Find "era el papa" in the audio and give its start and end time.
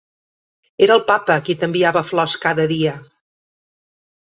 0.85-1.35